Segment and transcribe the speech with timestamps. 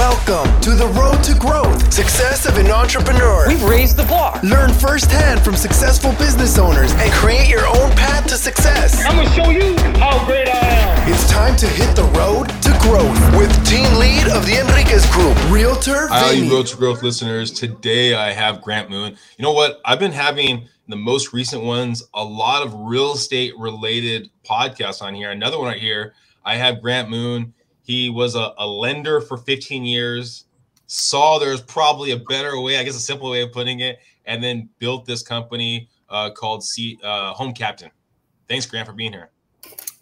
[0.00, 3.46] Welcome to the road to growth, success of an entrepreneur.
[3.46, 4.40] We've raised the bar.
[4.42, 9.04] Learn firsthand from successful business owners and create your own path to success.
[9.04, 11.12] I'm gonna show you how great I am.
[11.12, 15.36] It's time to hit the road to growth with team lead of the Enriquez Group,
[15.50, 16.54] Realtor Hi, all you Vinny.
[16.54, 17.50] Road to Growth listeners.
[17.50, 19.18] Today I have Grant Moon.
[19.36, 19.82] You know what?
[19.84, 25.14] I've been having the most recent ones a lot of real estate related podcasts on
[25.14, 25.30] here.
[25.30, 26.14] Another one right here.
[26.42, 27.52] I have Grant Moon.
[27.82, 30.44] He was a, a lender for 15 years,
[30.86, 34.42] saw there's probably a better way, I guess a simple way of putting it, and
[34.42, 37.90] then built this company uh, called C, uh, Home Captain.
[38.48, 39.30] Thanks, Grant, for being here.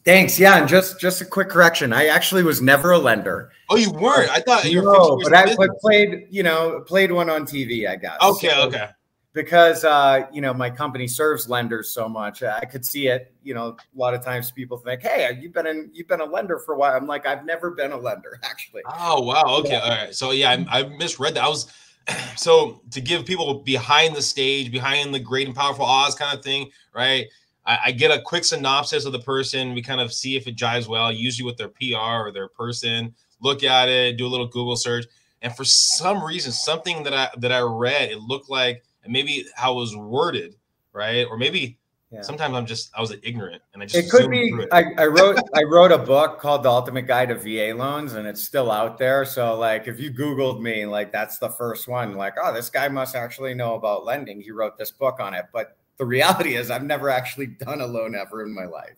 [0.04, 0.38] Thanks.
[0.38, 1.92] Yeah, and just just a quick correction.
[1.92, 3.50] I actually was never a lender.
[3.68, 4.30] Oh, you weren't?
[4.30, 7.96] I thought you were No, but I played, you know, played one on TV, I
[7.96, 8.16] guess.
[8.22, 8.88] Okay, So, okay.
[9.34, 12.42] Because uh, you know, my company serves lenders so much.
[12.42, 15.66] I could see it, you know, a lot of times people think, Hey, you've been
[15.66, 16.96] in you've been a lender for a while.
[16.96, 18.82] I'm like, I've never been a lender, actually.
[18.86, 19.44] Oh wow.
[19.60, 19.76] Okay.
[19.76, 20.14] All right.
[20.14, 21.44] So yeah, I, I misread that.
[21.44, 21.72] I was
[22.36, 26.42] so to give people behind the stage, behind the great and powerful Oz kind of
[26.44, 27.26] thing, right?
[27.66, 29.74] I, I get a quick synopsis of the person.
[29.74, 33.14] We kind of see if it jives well, usually with their PR or their person.
[33.40, 35.04] Look at it, do a little Google search,
[35.42, 39.46] and for some reason, something that I that I read, it looked like and maybe
[39.56, 40.54] how it was worded,
[40.92, 41.26] right?
[41.28, 41.78] Or maybe
[42.10, 42.20] Yeah.
[42.20, 44.68] sometimes I'm just I was ignorant and I just It could be it.
[44.70, 48.26] I, I wrote I wrote a book called The Ultimate Guide to VA Loans and
[48.28, 49.24] it's still out there.
[49.24, 52.14] So like if you Googled me, like that's the first one.
[52.14, 54.40] Like, oh, this guy must actually know about lending.
[54.42, 55.46] He wrote this book on it.
[55.52, 58.96] But the reality is I've never actually done a loan ever in my life.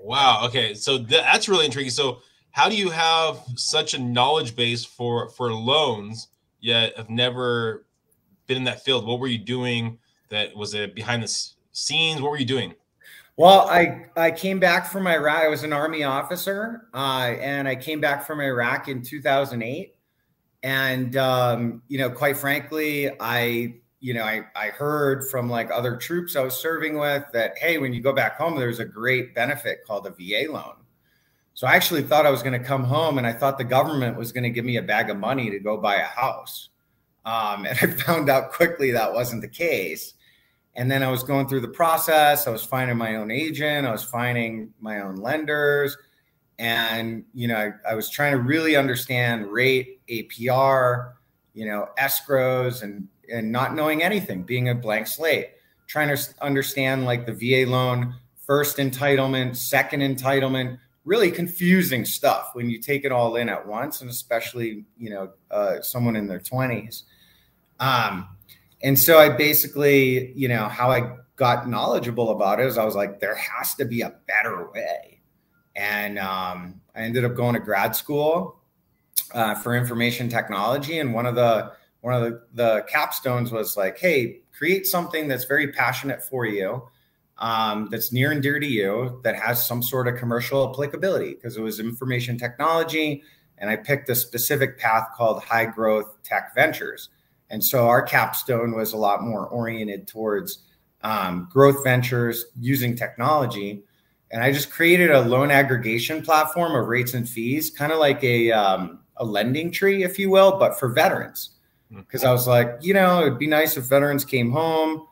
[0.00, 0.44] Wow.
[0.46, 0.74] Okay.
[0.74, 1.92] So th- that's really intriguing.
[1.92, 2.18] So
[2.50, 6.28] how do you have such a knowledge base for for loans
[6.60, 7.86] yet have never
[8.46, 9.06] been in that field?
[9.06, 9.98] What were you doing?
[10.30, 12.20] That was it behind the scenes?
[12.20, 12.74] What were you doing?
[13.36, 15.42] Well, I I came back from Iraq.
[15.42, 19.94] I was an army officer, uh, and I came back from Iraq in 2008.
[20.62, 25.96] And um, you know, quite frankly, I you know I I heard from like other
[25.96, 29.34] troops I was serving with that hey, when you go back home, there's a great
[29.34, 30.74] benefit called a VA loan.
[31.54, 34.16] So I actually thought I was going to come home, and I thought the government
[34.16, 36.70] was going to give me a bag of money to go buy a house.
[37.24, 40.14] Um, and I found out quickly that wasn't the case.
[40.74, 42.46] And then I was going through the process.
[42.46, 43.86] I was finding my own agent.
[43.86, 45.96] I was finding my own lenders.
[46.58, 51.12] And, you know, I, I was trying to really understand rate, APR,
[51.54, 55.50] you know, escrows and, and not knowing anything, being a blank slate,
[55.86, 62.70] trying to understand like the VA loan, first entitlement, second entitlement, really confusing stuff when
[62.70, 64.00] you take it all in at once.
[64.00, 67.02] And especially, you know, uh, someone in their 20s.
[67.82, 68.28] Um,
[68.82, 72.94] and so I basically, you know, how I got knowledgeable about it is I was
[72.94, 75.20] like, there has to be a better way.
[75.74, 78.60] And um, I ended up going to grad school
[79.34, 81.00] uh, for information technology.
[81.00, 81.72] And one of the
[82.02, 86.88] one of the, the capstones was like, hey, create something that's very passionate for you,
[87.38, 91.56] um, that's near and dear to you, that has some sort of commercial applicability, because
[91.56, 93.22] it was information technology.
[93.58, 97.08] And I picked a specific path called high growth tech ventures.
[97.52, 100.64] And so our capstone was a lot more oriented towards
[101.02, 103.82] um, growth ventures using technology.
[104.30, 108.24] And I just created a loan aggregation platform of rates and fees, kind of like
[108.24, 111.50] a, um, a LendingTree, if you will, but for veterans.
[111.94, 115.06] Because I was like, you know, it'd be nice if veterans came home,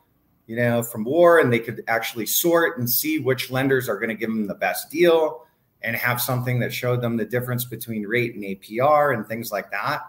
[0.47, 4.09] you know, from war and they could actually sort and see which lenders are going
[4.09, 5.45] to give them the best deal
[5.83, 9.71] and have something that showed them the difference between rate and APR and things like
[9.73, 10.01] that.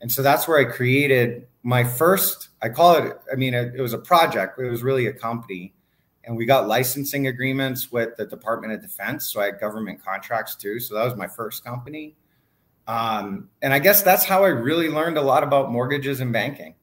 [0.00, 3.82] And so that's where I created my first, I call it, I mean, it, it
[3.82, 5.74] was a project, it was really a company.
[6.22, 9.26] And we got licensing agreements with the Department of Defense.
[9.26, 10.78] So I had government contracts too.
[10.78, 12.14] So that was my first company.
[12.86, 16.76] Um, and I guess that's how I really learned a lot about mortgages and banking.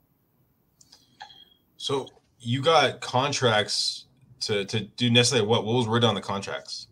[1.77, 2.09] So
[2.41, 4.05] you got contracts
[4.41, 5.65] to to do necessarily what?
[5.65, 6.87] What was written on the contracts?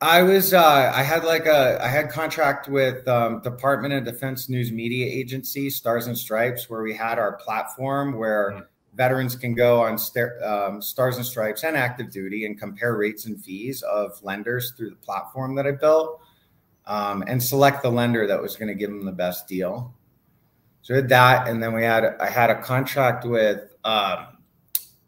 [0.00, 4.48] I was uh, I had like a I had contract with um, Department of Defense
[4.48, 8.66] News Media Agency Stars and Stripes where we had our platform where Mhm.
[8.94, 9.98] veterans can go on
[10.44, 14.90] um, Stars and Stripes and active duty and compare rates and fees of lenders through
[14.90, 16.20] the platform that I built
[16.86, 19.94] um, and select the lender that was going to give them the best deal.
[20.82, 24.35] So we had that, and then we had I had a contract with um,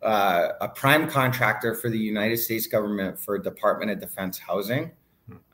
[0.02, 4.90] uh, a prime contractor for the United States government for Department of Defense housing.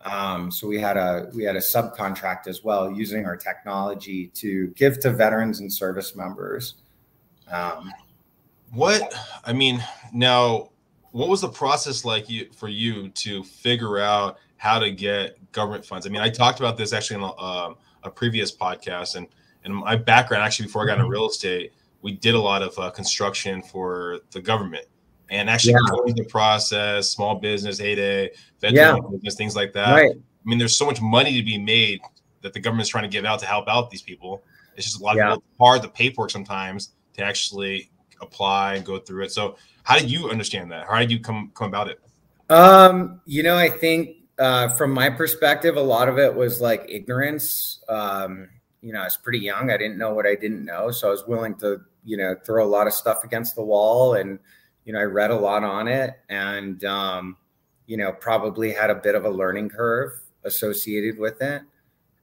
[0.04, 4.68] Um, so we had a we had a subcontract as well using our technology to
[4.76, 6.74] give to veterans and service members.
[7.50, 7.90] Um,
[8.72, 9.14] What
[9.44, 9.82] I mean
[10.12, 10.70] now,
[11.12, 15.84] what was the process like you, for you to figure out how to get government
[15.84, 16.06] funds?
[16.06, 19.26] I mean, I talked about this actually in a, um, a previous podcast, and
[19.64, 21.72] And my background, actually, before I got into real estate,
[22.04, 24.84] we did a lot of uh, construction for the government
[25.30, 26.12] and actually yeah.
[26.14, 28.30] the process, small business, heyday,
[28.60, 29.10] veteran yeah.
[29.10, 29.90] business, things like that.
[29.90, 30.10] Right.
[30.12, 32.02] I mean, there's so much money to be made
[32.42, 34.44] that the government's trying to give out to help out these people.
[34.76, 35.32] It's just a lot yeah.
[35.32, 37.90] of hard the paperwork sometimes to actually
[38.20, 39.32] apply and go through it.
[39.32, 40.86] So, how did you understand that?
[40.86, 42.00] How did you come come about it?
[42.50, 46.84] Um, you know, I think uh, from my perspective, a lot of it was like
[46.86, 47.82] ignorance.
[47.88, 48.50] Um,
[48.82, 49.70] you know, I was pretty young.
[49.70, 52.64] I didn't know what I didn't know, so I was willing to, you know, throw
[52.64, 54.38] a lot of stuff against the wall, and
[54.84, 57.36] you know, I read a lot on it, and um,
[57.86, 60.12] you know, probably had a bit of a learning curve
[60.44, 61.62] associated with it.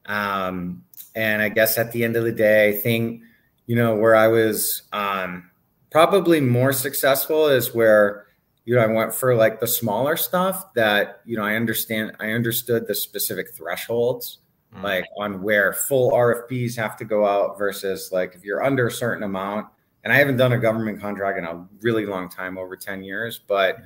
[0.06, 0.84] Um,
[1.14, 3.22] and I guess at the end of the day, I think,
[3.66, 5.50] you know, where I was um,
[5.90, 8.26] probably more successful is where,
[8.64, 12.30] you know, I went for like the smaller stuff that, you know, I understand, I
[12.30, 14.38] understood the specific thresholds,
[14.74, 14.82] mm.
[14.82, 18.90] like on where full RFPs have to go out versus like if you're under a
[18.90, 19.66] certain amount.
[20.04, 23.38] And I haven't done a government contract in a really long time, over 10 years,
[23.38, 23.76] but,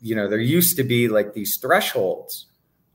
[0.00, 2.46] you know, there used to be like these thresholds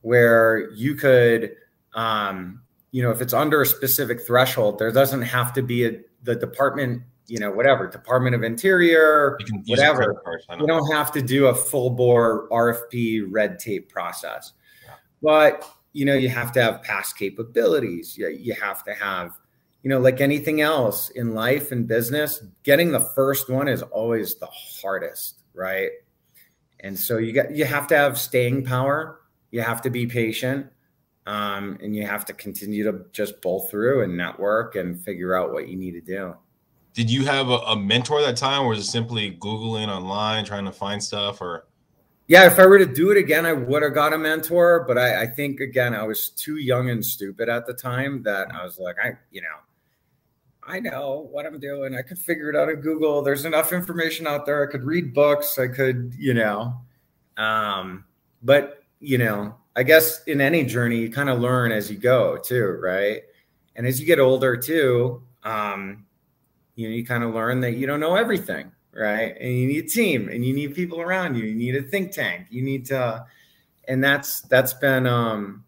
[0.02, 1.56] where you could,
[1.96, 2.62] um,
[2.92, 6.36] you know, if it's under a specific threshold, there doesn't have to be a the
[6.36, 9.38] department, you know, whatever Department of Interior,
[9.68, 10.22] whatever.
[10.60, 14.94] you don't have to do a full bore RFP red tape process, yeah.
[15.22, 18.18] but you know, you have to have past capabilities.
[18.18, 19.40] You, you have to have,
[19.82, 24.36] you know, like anything else in life and business, getting the first one is always
[24.36, 25.92] the hardest, right?
[26.82, 29.22] And so you got you have to have staying power.
[29.52, 30.68] You have to be patient
[31.28, 35.54] um, and you have to continue to just pull through and network and figure out
[35.54, 36.36] what you need to do.
[36.94, 40.66] Did you have a, a mentor that time, or was it simply googling online trying
[40.66, 41.68] to find stuff, or?
[42.28, 44.98] Yeah, if I were to do it again, I would have got a mentor, but
[44.98, 48.64] I, I think again I was too young and stupid at the time that I
[48.64, 49.58] was like, I, you know,
[50.64, 51.96] I know what I'm doing.
[51.96, 53.22] I could figure it out on Google.
[53.22, 54.68] There's enough information out there.
[54.68, 55.60] I could read books.
[55.60, 56.74] I could, you know,
[57.38, 58.06] um,
[58.42, 62.38] but you know, I guess in any journey, you kind of learn as you go
[62.38, 63.22] too, right?
[63.76, 66.06] And as you get older too, um,
[66.76, 69.36] you know, you kind of learn that you don't know everything, right?
[69.40, 71.46] And you need a team, and you need people around you.
[71.46, 72.48] You need a think tank.
[72.50, 73.26] You need to,
[73.88, 75.64] and that's that's been, um,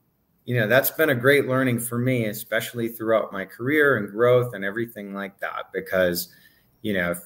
[0.45, 4.53] you know, that's been a great learning for me, especially throughout my career and growth
[4.53, 5.71] and everything like that.
[5.73, 6.29] Because,
[6.81, 7.19] you know, if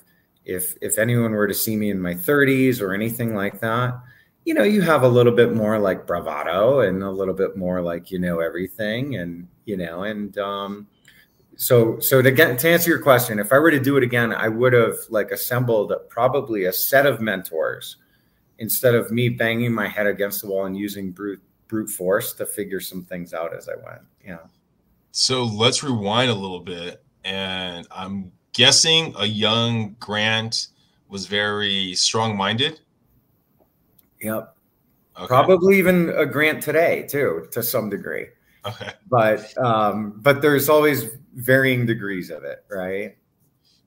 [0.46, 4.00] if if anyone were to see me in my 30s or anything like that,
[4.44, 7.82] you know, you have a little bit more like bravado and a little bit more
[7.82, 10.88] like you know everything, and you know, and um,
[11.56, 14.34] so so to get to answer your question, if I were to do it again,
[14.34, 17.98] I would have like assembled probably a set of mentors
[18.60, 22.46] instead of me banging my head against the wall and using brute brute force to
[22.46, 24.02] figure some things out as I went.
[24.26, 24.38] Yeah.
[25.12, 30.68] So let's rewind a little bit, and I'm guessing a young Grant
[31.10, 32.80] was very strong minded
[34.22, 34.56] Yep.
[35.18, 35.28] Okay.
[35.28, 38.28] Probably even a grant today too, to some degree.
[38.66, 38.92] Okay.
[39.10, 43.18] But um, but there's always varying degrees of it, right?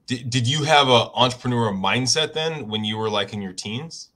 [0.06, 4.10] Did, did you have an entrepreneur mindset then when you were like in your teens?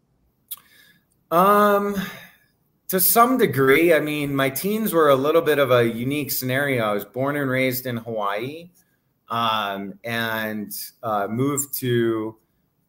[1.31, 1.97] Um
[2.89, 3.93] to some degree.
[3.93, 6.85] I mean, my teens were a little bit of a unique scenario.
[6.85, 8.71] I was born and raised in Hawaii
[9.29, 12.37] um, and uh, moved to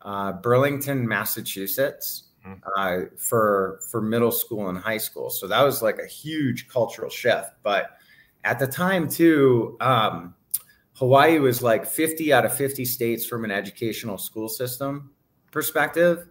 [0.02, 2.30] uh, Burlington, Massachusetts
[2.78, 5.30] uh, for for middle school and high school.
[5.30, 7.52] So that was like a huge cultural shift.
[7.64, 7.98] But
[8.44, 10.36] at the time too, um,
[10.94, 15.12] Hawaii was like 50 out of 50 states from an educational school system
[15.52, 16.28] perspective.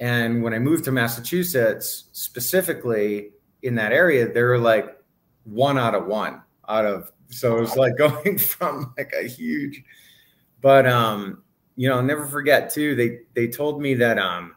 [0.00, 3.30] And when I moved to Massachusetts, specifically
[3.62, 4.96] in that area, they were like
[5.44, 9.82] one out of one out of so it was like going from like a huge
[10.60, 11.42] but um
[11.76, 14.54] you know I'll never forget too they they told me that um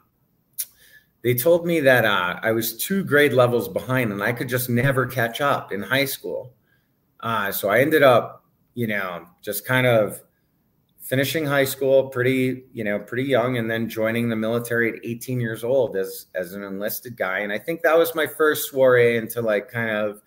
[1.23, 4.69] they told me that uh, I was two grade levels behind and I could just
[4.69, 6.53] never catch up in high school.
[7.19, 8.43] Uh, so I ended up,
[8.73, 10.21] you know, just kind of
[11.01, 15.39] finishing high school pretty, you know, pretty young and then joining the military at 18
[15.39, 17.39] years old as as an enlisted guy.
[17.39, 20.21] And I think that was my first soiree into like kind of,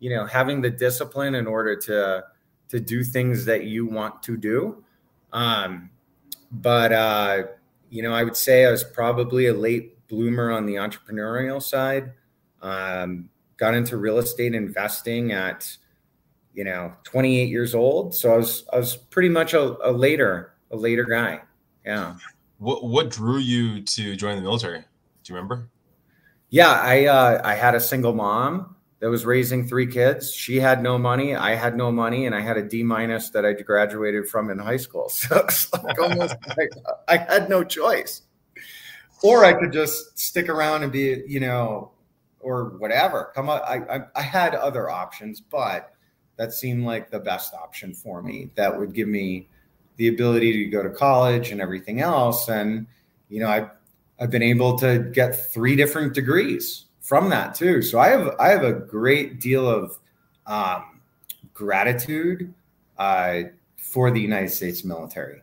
[0.00, 2.24] you know, having the discipline in order to
[2.68, 4.84] to do things that you want to do.
[5.32, 5.90] Um,
[6.50, 7.42] but uh,
[7.90, 12.12] you know, I would say I was probably a late bloomer on the entrepreneurial side.
[12.62, 15.76] Um, got into real estate investing at
[16.56, 20.54] you know 28 years old so i was i was pretty much a, a later
[20.72, 21.40] a later guy
[21.84, 22.16] yeah
[22.58, 25.68] what what drew you to join the military do you remember
[26.50, 30.32] yeah i uh, i had a single mom that was raising three kids.
[30.32, 31.36] She had no money.
[31.36, 34.58] I had no money, and I had a D minus that I graduated from in
[34.58, 35.10] high school.
[35.16, 36.70] So it's like almost like
[37.08, 38.22] I had no choice.
[39.22, 41.92] Or I could just stick around and be, you know,
[42.40, 43.32] or whatever.
[43.34, 45.92] Come on, I, I I had other options, but
[46.36, 48.50] that seemed like the best option for me.
[48.54, 49.48] That would give me
[49.96, 52.48] the ability to go to college and everything else.
[52.48, 52.86] And
[53.28, 53.70] you know, I
[54.18, 57.82] I've been able to get three different degrees from that too.
[57.82, 59.98] So I have I have a great deal of
[60.46, 61.00] um,
[61.54, 62.52] gratitude
[62.98, 63.42] uh,
[63.76, 65.42] for the United States military.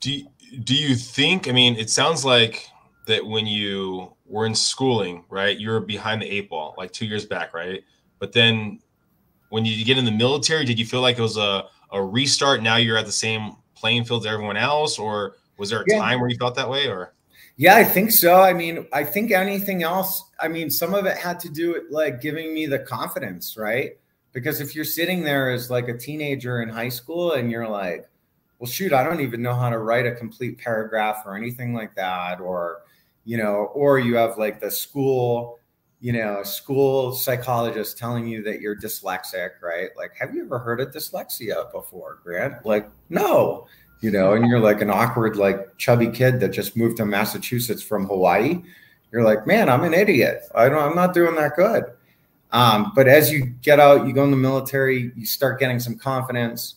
[0.00, 0.22] Do
[0.64, 1.48] do you think?
[1.48, 2.68] I mean, it sounds like
[3.06, 5.56] that when you were in schooling, right?
[5.56, 7.82] You were behind the eight ball, like two years back, right?
[8.18, 8.80] But then
[9.50, 12.62] when you get in the military, did you feel like it was a a restart?
[12.62, 15.98] Now you're at the same playing field as everyone else, or was there a yeah.
[15.98, 16.88] time where you felt that way?
[16.88, 17.12] Or
[17.56, 18.40] yeah, I think so.
[18.40, 21.82] I mean, I think anything else, I mean, some of it had to do with
[21.90, 23.98] like giving me the confidence, right?
[24.32, 28.08] Because if you're sitting there as like a teenager in high school and you're like,
[28.58, 31.94] well, shoot, I don't even know how to write a complete paragraph or anything like
[31.96, 32.82] that, or,
[33.24, 35.58] you know, or you have like the school,
[36.00, 39.90] you know, a school psychologist telling you that you're dyslexic, right?
[39.96, 42.64] Like, have you ever heard of dyslexia before, Grant?
[42.64, 43.66] Like, no
[44.00, 47.82] you know, and you're like an awkward, like chubby kid that just moved to Massachusetts
[47.82, 48.62] from Hawaii.
[49.12, 50.42] You're like, man, I'm an idiot.
[50.54, 51.84] I don't, I'm not doing that good.
[52.52, 55.96] Um, but as you get out, you go in the military, you start getting some
[55.96, 56.76] confidence.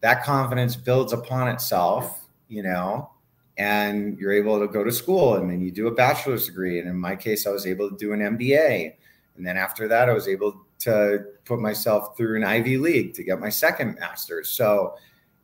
[0.00, 3.10] That confidence builds upon itself, you know,
[3.58, 6.78] and you're able to go to school and then you do a bachelor's degree.
[6.78, 8.94] And in my case, I was able to do an MBA.
[9.36, 13.24] And then after that, I was able to put myself through an Ivy League to
[13.24, 14.48] get my second master's.
[14.48, 14.94] So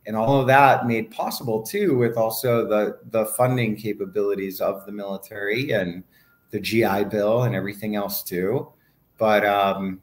[0.05, 4.91] and all of that made possible too with also the the funding capabilities of the
[4.91, 6.03] military and
[6.51, 8.71] the GI Bill and everything else too.
[9.17, 10.01] But um,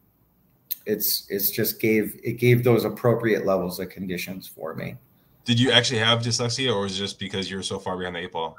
[0.86, 4.96] it's it's just gave it gave those appropriate levels of conditions for me.
[5.44, 8.16] Did you actually have dyslexia, or was it just because you were so far behind
[8.16, 8.56] the eight ball?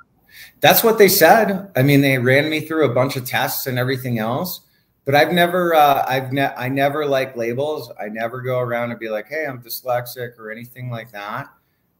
[0.62, 1.72] That's what they said.
[1.76, 4.62] I mean, they ran me through a bunch of tests and everything else
[5.06, 7.92] but I've never, uh, I've ne- I never like labels.
[8.00, 11.50] I never go around and be like, "Hey, I'm dyslexic" or anything like that.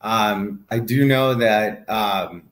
[0.02, 2.44] Um, I do know that, um,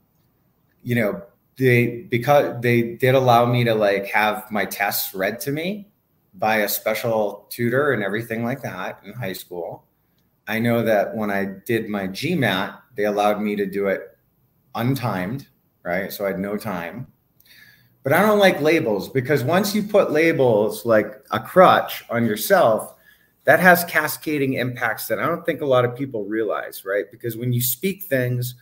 [0.84, 1.22] you know,
[1.58, 5.88] they because they did allow me to like have my tests read to me
[6.34, 9.86] by a special tutor and everything like that in high school.
[10.48, 14.17] I know that when I did my GMAT, they allowed me to do it
[14.75, 15.48] untimed,
[15.83, 16.12] right?
[16.12, 17.07] So I had no time.
[18.03, 22.95] But I don't like labels because once you put labels like a crutch on yourself,
[23.45, 27.05] that has cascading impacts that I don't think a lot of people realize, right?
[27.12, 28.55] Because when you speak things,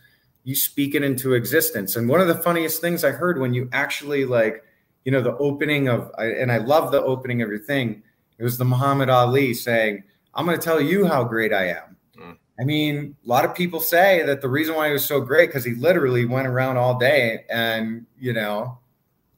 [0.44, 1.96] you speak it into existence.
[1.96, 4.64] And one of the funniest things I heard when you actually like,
[5.04, 8.02] you know, the opening of, and I love the opening of your thing,
[8.38, 10.02] it was the Muhammad Ali saying,
[10.34, 11.96] I'm going to tell you how great I am.
[12.18, 12.36] Mm.
[12.60, 15.48] I mean, a lot of people say that the reason why he was so great
[15.48, 18.78] because he literally went around all day and, you know,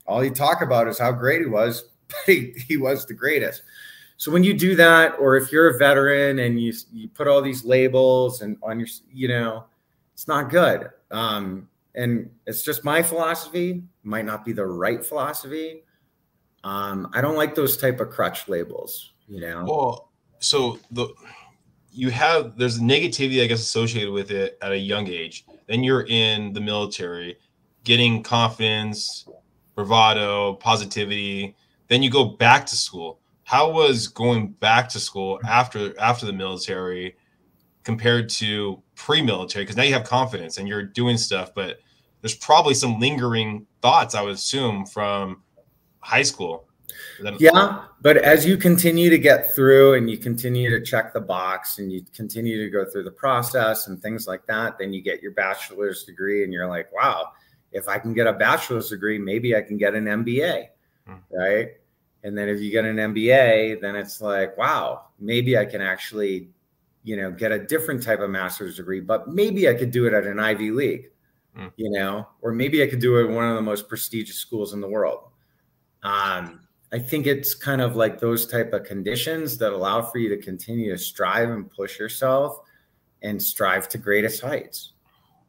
[0.06, 3.62] all he talked about is how great he was, but he, he was the greatest.
[4.22, 7.42] So when you do that, or if you're a veteran and you you put all
[7.42, 9.64] these labels and on your, you know,
[10.14, 10.90] it's not good.
[11.10, 13.82] Um, and it's just my philosophy.
[14.04, 15.82] Might not be the right philosophy.
[16.62, 19.12] Um, I don't like those type of crutch labels.
[19.26, 19.64] You know.
[19.66, 20.11] Well,
[20.42, 21.08] so the
[21.92, 25.44] you have there's negativity I guess associated with it at a young age.
[25.66, 27.38] Then you're in the military,
[27.84, 29.28] getting confidence,
[29.74, 31.54] bravado, positivity.
[31.88, 33.20] Then you go back to school.
[33.44, 37.16] How was going back to school after after the military
[37.84, 39.64] compared to pre-military?
[39.64, 41.78] Because now you have confidence and you're doing stuff, but
[42.20, 45.42] there's probably some lingering thoughts, I would assume, from
[46.00, 46.68] high school.
[47.38, 51.78] Yeah, but as you continue to get through and you continue to check the box
[51.78, 55.22] and you continue to go through the process and things like that, then you get
[55.22, 57.28] your bachelor's degree and you're like, wow,
[57.72, 60.68] if I can get a bachelor's degree, maybe I can get an MBA,
[61.06, 61.14] hmm.
[61.30, 61.70] right?
[62.24, 66.50] And then if you get an MBA, then it's like, wow, maybe I can actually,
[67.02, 70.12] you know, get a different type of master's degree, but maybe I could do it
[70.12, 71.10] at an Ivy League,
[71.56, 71.68] hmm.
[71.76, 74.72] you know, or maybe I could do it at one of the most prestigious schools
[74.72, 75.30] in the world.
[76.02, 76.61] Um,
[76.92, 80.36] I think it's kind of like those type of conditions that allow for you to
[80.36, 82.60] continue to strive and push yourself
[83.22, 84.92] and strive to greatest heights.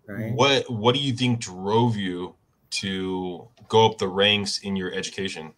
[0.08, 0.34] Right.
[0.34, 2.36] What What do you think drove you
[2.72, 5.54] to go up the ranks in your education?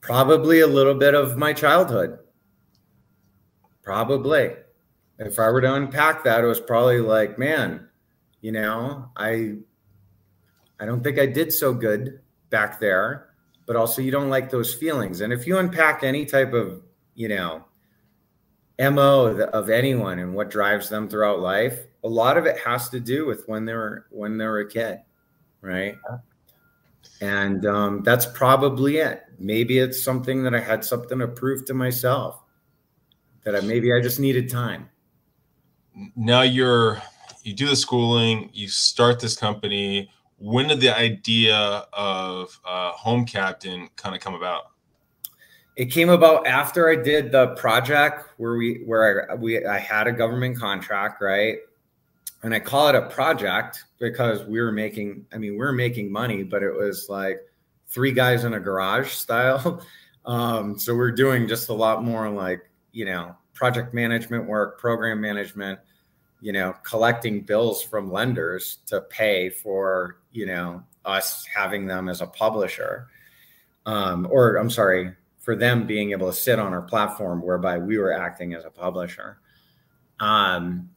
[0.00, 2.18] Probably a little bit of my childhood.
[3.82, 4.54] Probably.
[5.18, 7.88] If I were to unpack that, it was probably like, man,
[8.40, 9.56] you know, I
[10.80, 13.33] I don't think I did so good back there.
[13.66, 15.20] But also you don't like those feelings.
[15.20, 16.82] And if you unpack any type of,
[17.14, 17.64] you know,
[18.78, 23.00] MO of anyone and what drives them throughout life, a lot of it has to
[23.00, 25.00] do with when they're when they're a kid,
[25.60, 25.96] right?
[27.20, 29.22] And um, that's probably it.
[29.38, 32.42] Maybe it's something that I had something to prove to myself
[33.44, 34.88] that I, maybe I just needed time.
[36.16, 37.00] Now you're
[37.42, 40.10] you do the schooling, you start this company.
[40.44, 41.56] When did the idea
[41.94, 44.72] of uh, home captain kind of come about?
[45.76, 50.06] It came about after I did the project where we where I we I had
[50.06, 51.56] a government contract, right?
[52.42, 56.12] And I call it a project because we were making, I mean, we were making
[56.12, 57.40] money, but it was like
[57.88, 59.82] three guys in a garage style.
[60.26, 65.22] Um, so we're doing just a lot more like, you know, project management work, program
[65.22, 65.80] management,
[66.44, 72.20] you know, collecting bills from lenders to pay for, you know, us having them as
[72.20, 73.08] a publisher.
[73.86, 77.96] Um, or I'm sorry, for them being able to sit on our platform whereby we
[77.96, 79.38] were acting as a publisher.
[80.20, 80.90] Um,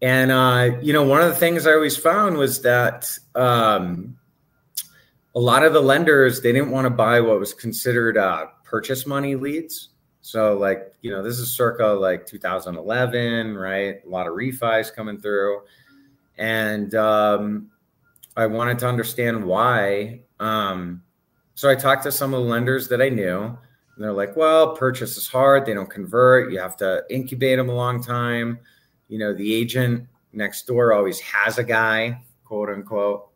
[0.00, 4.16] and uh, you know, one of the things I always found was that um,
[5.34, 9.04] a lot of the lenders they didn't want to buy what was considered uh, purchase
[9.04, 9.88] money leads.
[10.26, 14.04] So, like you know, this is circa like 2011, right?
[14.04, 15.60] A lot of refis coming through,
[16.36, 17.70] and um,
[18.36, 20.22] I wanted to understand why.
[20.40, 21.04] Um,
[21.54, 23.56] so I talked to some of the lenders that I knew, and
[23.98, 25.64] they're like, well, purchase is hard.
[25.64, 26.50] They don't convert.
[26.50, 28.58] You have to incubate them a long time.
[29.06, 33.28] You know, the agent next door always has a guy, quote unquote.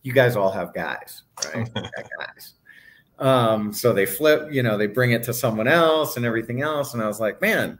[0.00, 1.70] You guys all have guys, right?
[1.74, 2.54] guys.
[3.22, 6.92] Um, so they flip, you know, they bring it to someone else and everything else.
[6.92, 7.78] And I was like, man,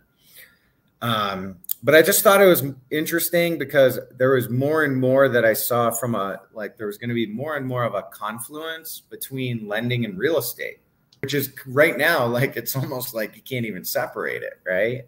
[1.00, 5.44] um, but I just thought it was interesting because there was more and more that
[5.44, 8.02] I saw from a like there was going to be more and more of a
[8.02, 10.78] confluence between lending and real estate
[11.22, 15.06] which is right now like it's almost like you can't even separate it, right?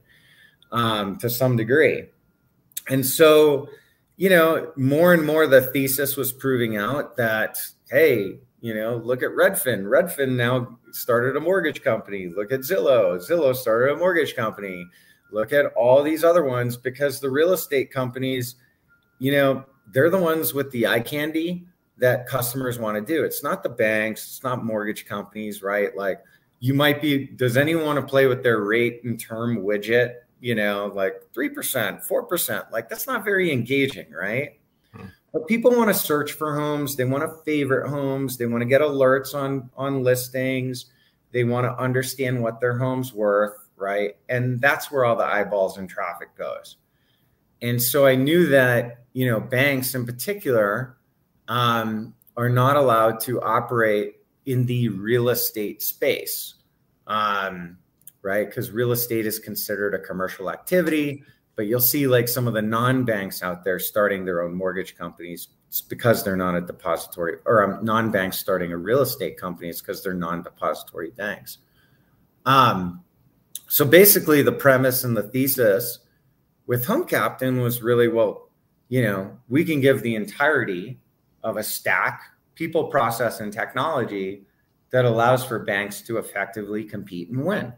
[0.73, 2.07] Um, to some degree.
[2.89, 3.69] And so,
[4.17, 7.59] you know, more and more the thesis was proving out that,
[7.91, 9.85] hey, you know, look at Redfin.
[9.85, 12.33] Redfin now started a mortgage company.
[12.35, 13.19] Look at Zillow.
[13.19, 14.87] Zillow started a mortgage company.
[15.31, 18.55] Look at all these other ones because the real estate companies,
[19.19, 21.67] you know, they're the ones with the eye candy
[21.99, 23.23] that customers want to do.
[23.23, 25.95] It's not the banks, it's not mortgage companies, right?
[25.95, 26.23] Like
[26.61, 30.15] you might be, does anyone want to play with their rate and term widget?
[30.41, 32.73] You know, like 3%, 4%.
[32.73, 34.59] Like that's not very engaging, right?
[35.35, 38.67] But people want to search for homes, they want to favorite homes, they want to
[38.67, 40.87] get alerts on on listings,
[41.33, 44.17] they want to understand what their home's worth, right?
[44.29, 46.77] And that's where all the eyeballs and traffic goes.
[47.61, 50.99] And so I knew that, you know, banks in particular,
[51.49, 56.55] um, are not allowed to operate in the real estate space,
[57.09, 57.77] um,
[58.23, 58.47] right?
[58.47, 61.25] Because real estate is considered a commercial activity.
[61.57, 64.97] But you'll see like some of the non banks out there starting their own mortgage
[64.97, 65.49] companies.
[65.69, 69.69] It's because they're not a depository, or um, non banks starting a real estate company.
[69.69, 71.59] It's because they're non depository banks.
[72.47, 73.03] Um,
[73.69, 76.01] so basically, the premise and the thesis
[76.67, 78.51] with Home Captain was really well,
[78.89, 80.99] you know, we can give the entirety
[81.43, 82.23] of a stack,
[82.55, 84.47] people, process, and technology
[84.91, 87.73] that allows for banks to effectively compete and win.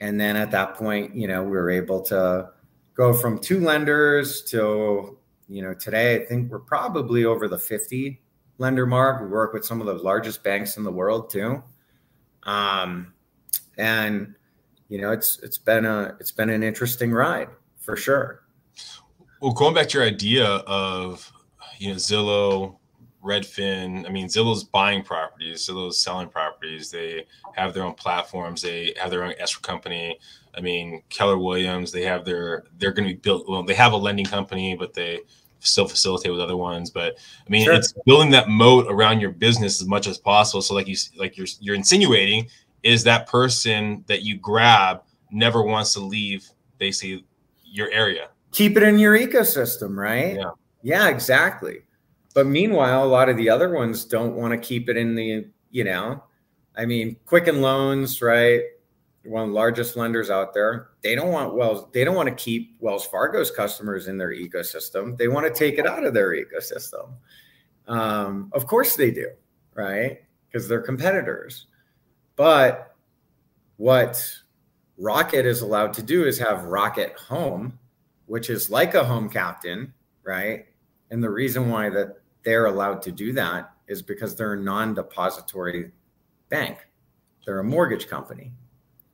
[0.00, 2.50] And then at that point, you know, we were able to
[2.94, 8.20] go from two lenders to, you know, today I think we're probably over the 50
[8.58, 9.22] lender mark.
[9.22, 11.62] We work with some of the largest banks in the world too.
[12.44, 13.12] Um,
[13.78, 14.34] and
[14.88, 18.42] you know, it's it's been a it's been an interesting ride for sure.
[19.40, 21.32] Well, going back to your idea of
[21.78, 22.76] you know, Zillow,
[23.24, 24.06] Redfin.
[24.06, 26.51] I mean, Zillow's buying properties, Zillow's selling properties.
[26.62, 28.62] They have their own platforms.
[28.62, 30.18] They have their own escrow company.
[30.54, 31.92] I mean, Keller Williams.
[31.92, 32.64] They have their.
[32.78, 33.48] They're going to be built.
[33.48, 35.20] Well, they have a lending company, but they
[35.60, 36.90] still facilitate with other ones.
[36.90, 37.74] But I mean, sure.
[37.74, 40.62] it's building that moat around your business as much as possible.
[40.62, 42.48] So, like you, like you're, you're insinuating,
[42.82, 46.48] is that person that you grab never wants to leave
[46.78, 47.24] basically
[47.64, 48.28] your area.
[48.52, 50.36] Keep it in your ecosystem, right?
[50.36, 50.50] Yeah.
[50.82, 51.82] Yeah, exactly.
[52.34, 55.46] But meanwhile, a lot of the other ones don't want to keep it in the,
[55.70, 56.22] you know,
[56.76, 58.62] I mean, Quicken Loans, right?
[59.24, 60.88] One of the largest lenders out there.
[61.02, 65.16] They don't want Wells, they don't want to keep Wells Fargo's customers in their ecosystem.
[65.16, 67.10] They want to take it out of their ecosystem.
[67.86, 69.28] Um, of course they do,
[69.74, 70.22] right?
[70.50, 71.66] Because they're competitors.
[72.36, 72.94] But
[73.76, 74.22] what
[74.98, 77.78] Rocket is allowed to do is have Rocket Home,
[78.26, 79.92] which is like a home captain,
[80.24, 80.66] right?
[81.10, 85.90] And the reason why that they're allowed to do that is because they're a non-depository
[86.52, 86.86] bank.
[87.44, 88.52] They're a mortgage company.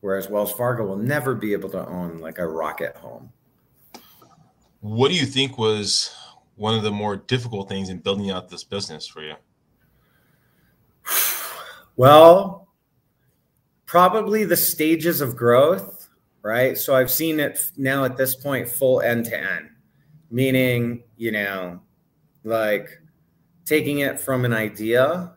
[0.01, 3.33] Whereas Wells Fargo will never be able to own like a rocket home.
[4.81, 6.15] What do you think was
[6.57, 9.35] one of the more difficult things in building out this business for you?
[11.97, 12.69] Well,
[13.87, 16.09] probably the stages of growth,
[16.43, 16.79] right?
[16.79, 19.71] So I've seen it now at this point full end to end,
[20.31, 21.81] meaning, you know,
[22.45, 22.89] like
[23.65, 25.33] taking it from an idea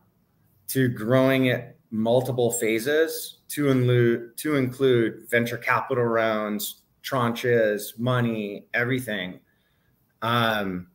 [0.67, 9.39] to growing it multiple phases to include to include venture capital rounds, tranches, money, everything.
[10.21, 10.87] Um,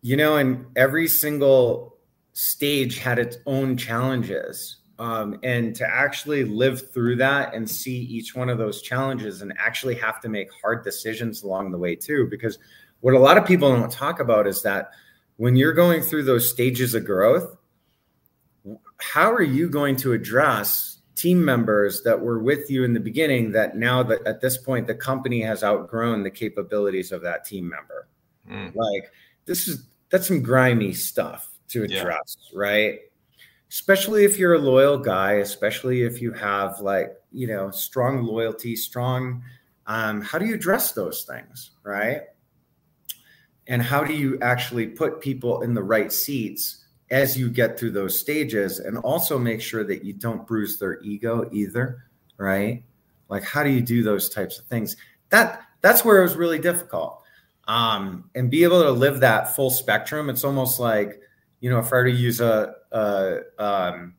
[0.00, 1.96] you know, and every single
[2.32, 4.78] stage had its own challenges.
[4.98, 9.52] Um, and to actually live through that and see each one of those challenges and
[9.58, 12.58] actually have to make hard decisions along the way too because
[13.00, 14.90] what a lot of people don't talk about is that
[15.38, 17.56] when you're going through those stages of growth
[19.02, 23.52] how are you going to address team members that were with you in the beginning
[23.52, 27.68] that now that at this point the company has outgrown the capabilities of that team
[27.68, 28.08] member
[28.50, 28.74] mm.
[28.74, 29.12] like
[29.44, 32.58] this is that's some grimy stuff to address yeah.
[32.58, 32.98] right
[33.72, 38.76] especially if you're a loyal guy, especially if you have like, you know, strong loyalty,
[38.76, 39.42] strong,
[39.86, 42.20] um, how do you address those things, right?
[43.66, 46.81] And how do you actually put people in the right seats
[47.12, 50.98] as you get through those stages and also make sure that you don't bruise their
[51.02, 52.06] ego either,
[52.38, 52.82] right?
[53.28, 54.96] Like, how do you do those types of things?
[55.28, 57.22] That that's where it was really difficult.
[57.68, 60.28] Um, and be able to live that full spectrum.
[60.30, 61.20] It's almost like,
[61.60, 64.14] you know, if I were to use a, a um,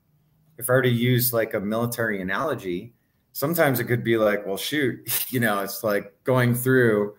[0.58, 2.94] if I were to use like a military analogy,
[3.32, 7.16] sometimes it could be like, well, shoot, you know, it's like going through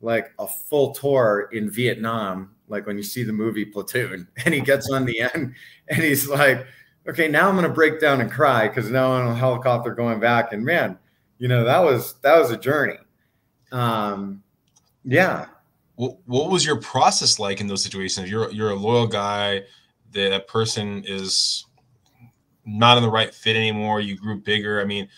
[0.00, 4.60] like a full tour in Vietnam, like when you see the movie Platoon, and he
[4.60, 5.54] gets on the end
[5.88, 6.66] and he's like,
[7.08, 10.20] okay, now I'm gonna break down and cry because now I'm on a helicopter going
[10.20, 10.98] back, and man,
[11.38, 12.98] you know, that was that was a journey.
[13.72, 14.42] Um,
[15.04, 15.46] yeah,
[15.96, 18.30] what, what was your process like in those situations?
[18.30, 19.62] You're you're a loyal guy.
[20.12, 21.66] That person is
[22.64, 24.00] not in the right fit anymore.
[24.00, 24.80] You grew bigger.
[24.80, 25.08] I mean,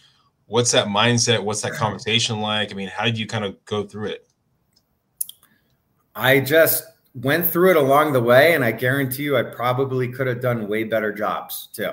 [0.47, 1.43] what's that mindset?
[1.43, 2.73] What's that conversation like?
[2.73, 4.27] I mean, how did you kind of go through it?
[6.15, 10.27] I just went through it along the way, and I guarantee you, I probably could
[10.27, 11.93] have done way better jobs too.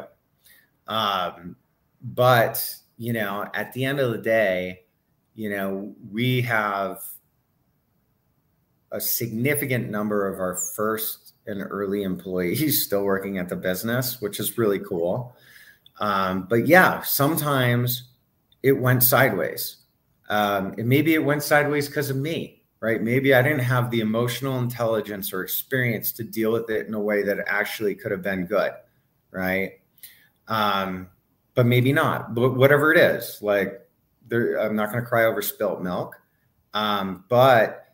[0.88, 1.56] Um,
[2.02, 4.82] but you know, at the end of the day,
[5.36, 7.00] you know, we have
[8.92, 14.40] a significant number of our first and early employees still working at the business, which
[14.40, 15.36] is really cool.
[16.00, 18.10] Um, but yeah, sometimes
[18.64, 19.78] it went sideways.
[20.30, 23.02] Um, and maybe it went sideways because of me, right?
[23.02, 27.00] Maybe I didn't have the emotional intelligence or experience to deal with it in a
[27.00, 28.72] way that actually could have been good,
[29.32, 29.80] right?
[30.48, 31.10] Um,
[31.56, 32.36] but maybe not.
[32.36, 33.82] But whatever it is, like,
[34.28, 36.16] there, I'm not going to cry over spilt milk.
[36.74, 37.88] Um, but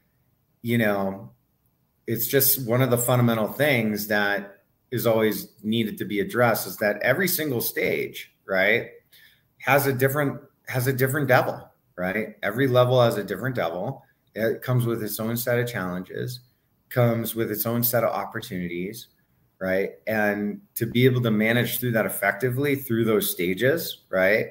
[0.63, 1.29] you know,
[2.07, 6.77] it's just one of the fundamental things that is always needed to be addressed is
[6.77, 8.89] that every single stage, right,
[9.59, 12.35] has a different has a different devil, right?
[12.41, 14.03] Every level has a different devil.
[14.35, 16.41] It comes with its own set of challenges,
[16.89, 19.07] comes with its own set of opportunities,
[19.59, 19.91] right?
[20.07, 24.47] And to be able to manage through that effectively through those stages, right?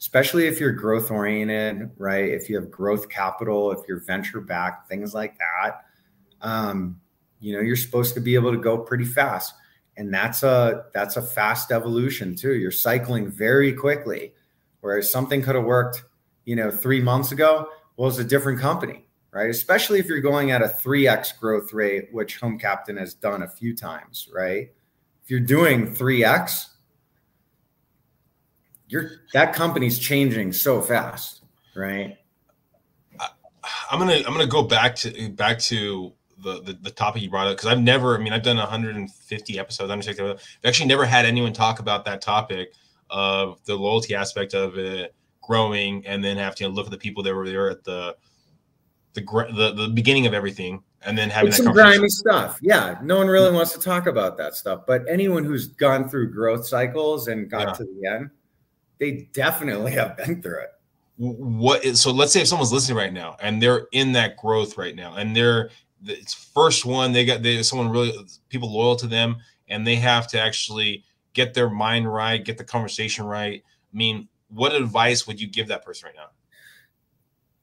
[0.00, 2.28] especially if you're growth oriented, right?
[2.28, 5.84] If you have growth capital, if you're venture backed, things like that,
[6.40, 7.00] um,
[7.40, 9.54] you know, you're supposed to be able to go pretty fast.
[9.96, 12.54] And that's a that's a fast evolution too.
[12.54, 14.32] You're cycling very quickly.
[14.80, 16.04] Whereas something could have worked,
[16.44, 19.50] you know, three months ago, well, it's a different company, right?
[19.50, 23.48] Especially if you're going at a 3x growth rate, which Home Captain has done a
[23.48, 24.70] few times, right?
[25.22, 26.66] If you're doing 3x,
[28.88, 31.42] you're that company's changing so fast,
[31.76, 32.16] right?
[33.20, 33.28] I,
[33.92, 36.12] am gonna I'm gonna go back to back to
[36.42, 39.58] the the, the topic you brought up because I've never I mean I've done 150
[39.58, 42.72] episodes 160 I've actually never had anyone talk about that topic
[43.10, 47.22] of the loyalty aspect of it growing and then have to look at the people
[47.22, 48.16] that were there at the
[49.14, 49.22] the
[49.54, 52.58] the, the beginning of everything and then having some grimy stuff.
[52.60, 54.82] Yeah, no one really wants to talk about that stuff.
[54.86, 57.72] But anyone who's gone through growth cycles and got yeah.
[57.72, 58.30] to the end,
[58.98, 60.70] they definitely have been through it.
[61.16, 62.12] What is so?
[62.12, 65.34] Let's say if someone's listening right now and they're in that growth right now, and
[65.34, 65.70] they're
[66.04, 68.16] it's first one they got they someone really
[68.48, 69.36] people loyal to them,
[69.68, 73.62] and they have to actually get their mind right, get the conversation right.
[73.66, 76.28] I mean, what advice would you give that person right now?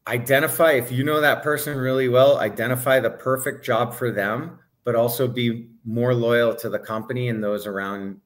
[0.07, 2.37] Identify if you know that person really well.
[2.37, 7.43] Identify the perfect job for them, but also be more loyal to the company and
[7.43, 8.19] those around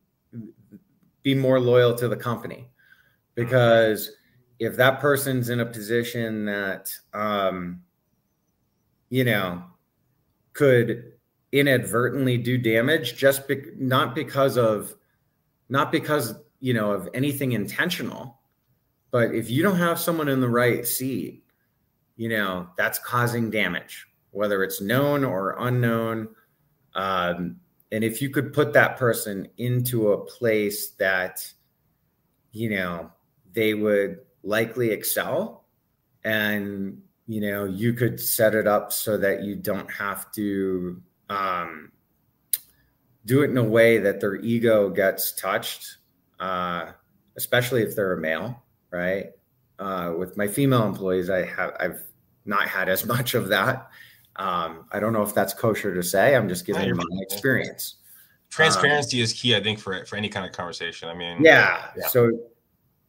[1.23, 2.69] be more loyal to the company
[3.35, 4.11] because
[4.59, 7.81] if that person's in a position that um,
[9.09, 9.63] you know
[10.53, 11.13] could
[11.51, 14.93] inadvertently do damage just be- not because of
[15.67, 18.39] not because you know of anything intentional
[19.11, 21.43] but if you don't have someone in the right seat
[22.19, 26.29] you know that's causing damage whether it's known or unknown.
[26.95, 27.57] Um,
[27.91, 31.45] and if you could put that person into a place that
[32.51, 33.11] you know
[33.53, 35.65] they would likely excel
[36.23, 41.91] and you know you could set it up so that you don't have to um,
[43.25, 45.97] do it in a way that their ego gets touched
[46.39, 46.91] uh,
[47.37, 49.27] especially if they're a male right?
[49.77, 52.03] Uh, with my female employees i have i've
[52.49, 53.89] not had as much of that.
[54.35, 56.35] Um, i don't know if that's kosher to say.
[56.35, 57.95] I'm just giving you my experience.
[58.49, 61.07] Transparency um, is key i think for for any kind of conversation.
[61.07, 62.07] I mean yeah, yeah.
[62.07, 62.31] so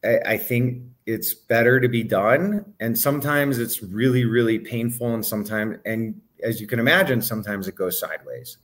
[0.03, 5.25] I, I think it's better to be done and sometimes it's really really painful and
[5.25, 8.57] sometimes and as you can imagine sometimes it goes sideways.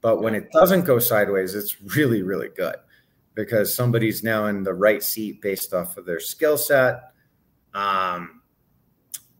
[0.00, 2.76] But when it doesn't go sideways it's really really good
[3.34, 7.12] because somebody's now in the right seat based off of their skill set
[7.76, 8.40] um,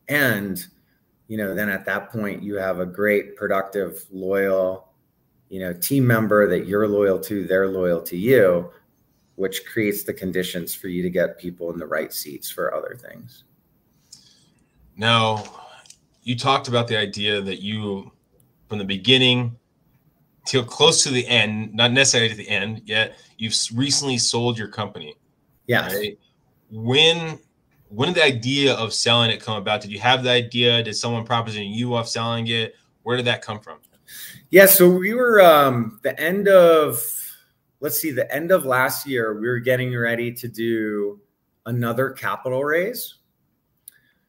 [0.09, 0.67] and
[1.29, 4.89] you know then at that point you have a great productive loyal
[5.49, 8.71] you know team member that you're loyal to they're loyal to you
[9.37, 12.97] which creates the conditions for you to get people in the right seats for other
[12.97, 13.45] things.
[14.97, 15.45] Now,
[16.23, 18.11] you talked about the idea that you,
[18.69, 19.57] from the beginning
[20.47, 24.69] till close to the end, not necessarily to the end yet, you've recently sold your
[24.69, 25.15] company.
[25.67, 25.87] Yeah.
[25.87, 26.19] Right?
[26.71, 27.39] When
[27.89, 29.81] when did the idea of selling it come about?
[29.81, 30.83] Did you have the idea?
[30.83, 32.75] Did someone proposition you off selling it?
[33.03, 33.79] Where did that come from?
[34.51, 37.03] Yeah, so we were um the end of
[37.81, 41.21] let's see, the end of last year, we were getting ready to do
[41.67, 43.17] another capital raise.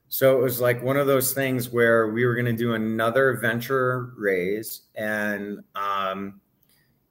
[0.10, 3.38] So it was like one of those things where we were going to do another
[3.38, 6.40] venture raise, and um,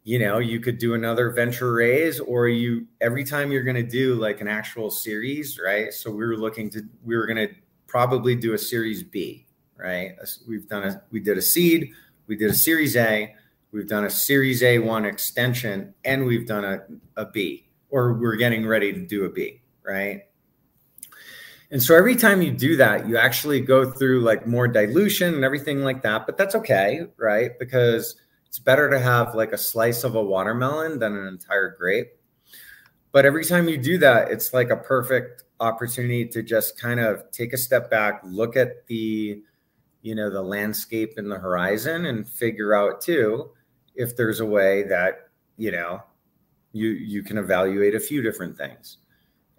[0.06, 3.82] you know, you could do another venture raise, or you every time you're going to
[3.82, 5.92] do like an actual series, right?
[5.92, 7.54] So we were looking to, we were going to
[7.86, 10.12] probably do a series B, right?
[10.48, 11.90] We've done a, we did a seed,
[12.26, 13.34] we did a series A,
[13.76, 16.80] We've done a Series A1 extension and we've done a,
[17.16, 20.22] a B, or we're getting ready to do a B, right?
[21.70, 25.44] And so every time you do that, you actually go through like more dilution and
[25.44, 26.24] everything like that.
[26.24, 27.58] But that's okay, right?
[27.58, 32.08] Because it's better to have like a slice of a watermelon than an entire grape.
[33.12, 37.30] But every time you do that, it's like a perfect opportunity to just kind of
[37.30, 39.40] take a step back, look at the,
[40.02, 43.50] you know, the landscape in the horizon and figure out too,
[43.96, 46.02] if there's a way that you know
[46.72, 48.98] you you can evaluate a few different things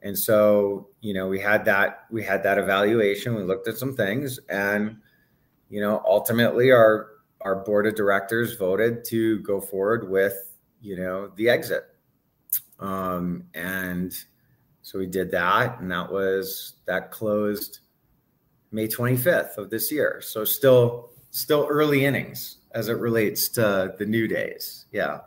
[0.03, 3.95] and so you know we had that we had that evaluation we looked at some
[3.95, 4.97] things and
[5.69, 7.07] you know ultimately our
[7.47, 11.83] our board of directors voted to go forward with you know the exit
[12.79, 14.13] um and
[14.81, 17.79] so we did that and that was that closed
[18.71, 24.05] may 25th of this year so still still early innings as it relates to the
[24.05, 24.85] new days.
[24.91, 25.21] Yeah.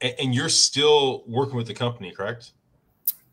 [0.00, 2.52] And you're still working with the company, correct?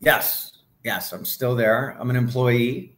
[0.00, 0.52] Yes.
[0.82, 1.96] Yes, I'm still there.
[1.98, 2.96] I'm an employee.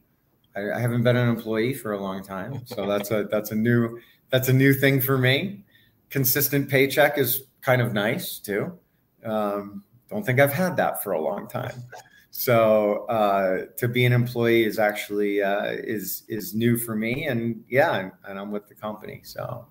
[0.57, 3.55] I, I haven't been an employee for a long time, so that's a that's a
[3.55, 5.65] new that's a new thing for me.
[6.11, 8.73] Consistent paycheck is kind of nice too.
[9.25, 11.83] Um, don't think I've had that for a long time.
[12.31, 17.65] So uh, to be an employee is actually uh, is is new for me, and
[17.69, 19.21] yeah, and I'm with the company.
[19.25, 19.67] So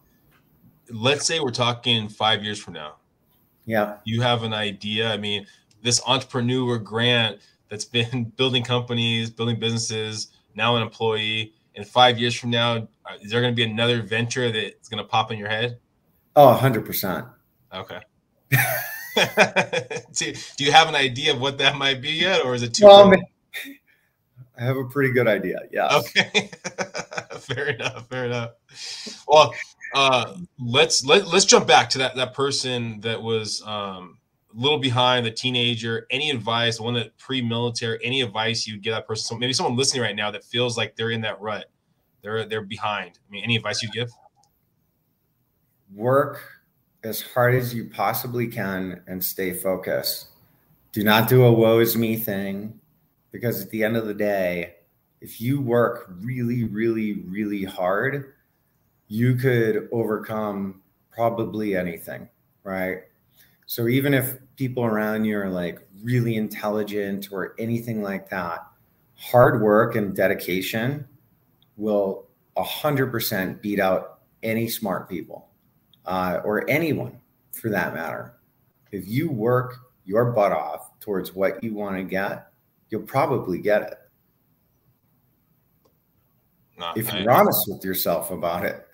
[0.90, 2.96] let's say we're talking five years from now.
[3.66, 3.98] Yeah.
[4.04, 5.12] You have an idea.
[5.12, 5.46] I mean,
[5.82, 11.54] this entrepreneur grant that's been building companies, building businesses, now an employee.
[11.76, 15.04] In five years from now, uh, is there going to be another venture that's going
[15.04, 15.78] to pop in your head?
[16.36, 17.30] Oh, 100%.
[17.74, 18.00] Okay.
[20.14, 22.74] do, do you have an idea of what that might be yet, or is it
[22.74, 22.86] too?
[22.86, 23.14] Well,
[24.58, 25.60] I have a pretty good idea.
[25.72, 25.98] Yeah.
[25.98, 26.50] Okay.
[27.40, 28.08] fair enough.
[28.08, 28.52] Fair enough.
[29.28, 29.54] Well,
[29.94, 34.15] uh, let's let, let's jump back to that that person that was um,
[34.56, 36.08] little behind the teenager.
[36.10, 39.26] Any advice, one that pre-military, any advice you'd give that person?
[39.26, 41.66] So maybe someone listening right now that feels like they're in that rut,
[42.22, 43.20] they're they're behind.
[43.28, 44.10] I mean, any advice you give?
[45.94, 46.42] Work
[47.04, 50.30] as hard as you possibly can and stay focused.
[50.92, 52.80] Do not do a woe is me thing
[53.32, 54.76] because at the end of the day,
[55.22, 58.34] if you work really, really, really hard,
[59.08, 62.28] you could overcome probably anything,
[62.64, 63.04] right?
[63.66, 68.66] So even if people around you are like really intelligent or anything like that,
[69.16, 71.08] hard work and dedication
[71.78, 75.50] will 100% beat out any smart people
[76.06, 77.20] uh, or anyone
[77.52, 78.36] for that matter.
[78.92, 82.48] If you work your butt off towards what you want to get,
[82.90, 83.98] you'll probably get it.
[86.78, 88.85] No, if you're honest with yourself about it,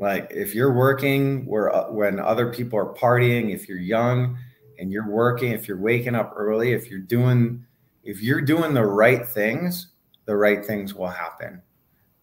[0.00, 4.38] like if you're working where uh, when other people are partying, if you're young
[4.78, 7.66] and you're working, if you're waking up early, if you're doing
[8.02, 9.88] if you're doing the right things,
[10.24, 11.60] the right things will happen.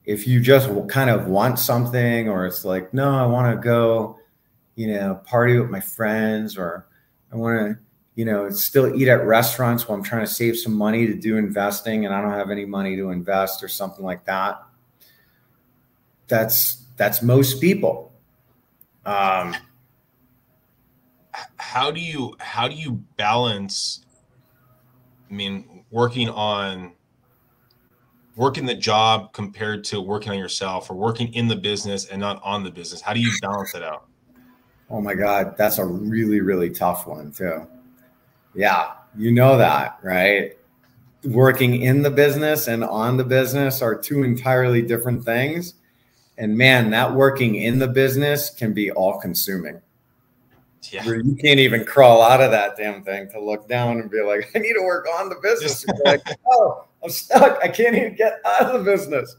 [0.06, 4.18] If you just kind of want something or it's like, no, I want to go,
[4.74, 6.88] you know, party with my friends or
[7.32, 7.80] I want to,
[8.16, 11.38] you know, still eat at restaurants while I'm trying to save some money to do
[11.38, 14.64] investing and I don't have any money to invest or something like that.
[16.28, 18.12] That's that's most people.
[19.06, 19.56] Um,
[21.58, 24.06] how do you how do you balance?
[25.30, 26.94] I mean, working on
[28.38, 32.40] working the job compared to working on yourself or working in the business and not
[32.44, 34.06] on the business how do you balance it out
[34.92, 37.68] oh my god that's a really really tough one too
[38.54, 40.56] yeah you know that right
[41.24, 45.74] working in the business and on the business are two entirely different things
[46.38, 49.82] and man, that working in the business can be all consuming.
[50.92, 51.06] Yeah.
[51.06, 54.22] Where you can't even crawl out of that damn thing to look down and be
[54.22, 55.86] like, I need to work on the business.
[56.06, 57.60] like, oh, I'm stuck.
[57.64, 59.36] I can't even get out of the business.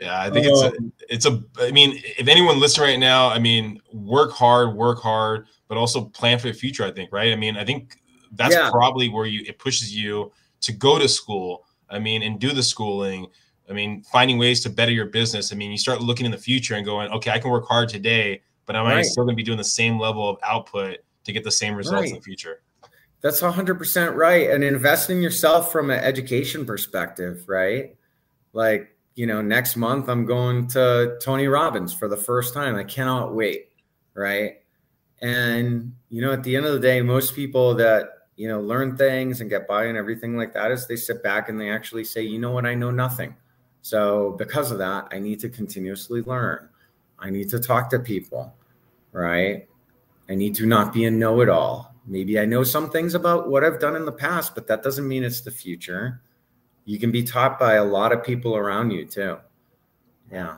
[0.00, 0.72] Yeah, I think um, it's a,
[1.14, 1.42] it's a.
[1.58, 6.06] I mean, if anyone listening right now, I mean, work hard, work hard, but also
[6.06, 6.84] plan for the future.
[6.84, 7.32] I think, right?
[7.32, 7.96] I mean, I think
[8.32, 8.70] that's yeah.
[8.70, 11.66] probably where you it pushes you to go to school.
[11.90, 13.26] I mean, and do the schooling
[13.70, 15.52] I mean, finding ways to better your business.
[15.52, 17.88] I mean, you start looking in the future and going, okay, I can work hard
[17.88, 18.98] today, but am right.
[18.98, 21.74] I still going to be doing the same level of output to get the same
[21.74, 22.08] results right.
[22.08, 22.62] in the future?
[23.20, 24.50] That's 100% right.
[24.50, 27.94] And invest in yourself from an education perspective, right?
[28.52, 32.74] Like, you know, next month I'm going to Tony Robbins for the first time.
[32.74, 33.68] I cannot wait,
[34.14, 34.62] right?
[35.20, 38.96] And, you know, at the end of the day, most people that, you know, learn
[38.96, 42.04] things and get by and everything like that is they sit back and they actually
[42.04, 43.34] say, you know what, I know nothing
[43.82, 46.68] so, because of that, I need to continuously learn.
[47.18, 48.54] I need to talk to people,
[49.12, 49.68] right?
[50.28, 51.94] I need to not be a know it all.
[52.06, 55.06] Maybe I know some things about what I've done in the past, but that doesn't
[55.06, 56.22] mean it's the future.
[56.84, 59.38] You can be taught by a lot of people around you, too.
[60.30, 60.56] Yeah.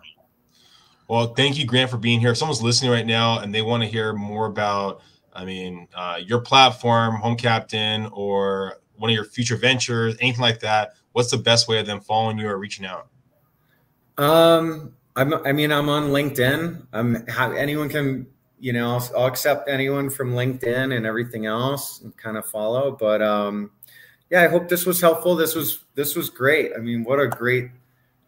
[1.09, 2.31] Well, thank you, Grant, for being here.
[2.31, 6.21] If someone's listening right now and they want to hear more about, I mean, uh,
[6.25, 11.37] your platform, Home Captain, or one of your future ventures, anything like that, what's the
[11.37, 13.09] best way of them following you or reaching out?
[14.17, 16.87] Um, I'm, I mean, I'm on LinkedIn.
[16.93, 18.29] I'm anyone can,
[18.61, 22.93] you know, I'll, I'll, accept anyone from LinkedIn and everything else and kind of follow.
[22.93, 23.73] But um,
[24.31, 25.35] yeah, I hope this was helpful.
[25.35, 26.71] This was this was great.
[26.77, 27.71] I mean, what a great,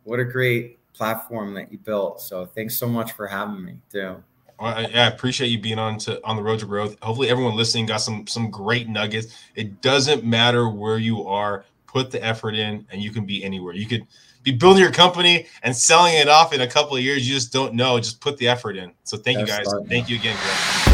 [0.03, 2.21] what a great platform that you built.
[2.21, 4.25] So thanks so much for having me too.
[4.59, 6.97] I, I, appreciate you being on to on the road to growth.
[7.03, 9.37] Hopefully, everyone listening got some some great nuggets.
[9.55, 11.65] It doesn't matter where you are.
[11.87, 13.75] Put the effort in, and you can be anywhere.
[13.75, 14.07] You could
[14.43, 17.29] be building your company and selling it off in a couple of years.
[17.29, 17.99] You just don't know.
[17.99, 18.93] Just put the effort in.
[19.05, 19.69] So thank That's you guys.
[19.69, 20.94] Smart, thank you again, Greg.